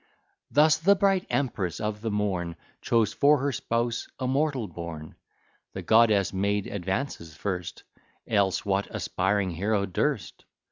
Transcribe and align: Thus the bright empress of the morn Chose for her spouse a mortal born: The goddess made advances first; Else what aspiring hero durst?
Thus 0.49 0.77
the 0.79 0.95
bright 0.95 1.27
empress 1.29 1.79
of 1.79 2.01
the 2.01 2.09
morn 2.09 2.55
Chose 2.81 3.13
for 3.13 3.37
her 3.37 3.51
spouse 3.51 4.07
a 4.19 4.25
mortal 4.25 4.67
born: 4.67 5.13
The 5.73 5.83
goddess 5.83 6.33
made 6.33 6.65
advances 6.65 7.35
first; 7.35 7.83
Else 8.25 8.65
what 8.65 8.87
aspiring 8.89 9.51
hero 9.51 9.85
durst? 9.85 10.45